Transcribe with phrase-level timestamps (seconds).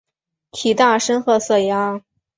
[0.49, 2.01] 体大深褐色鸭。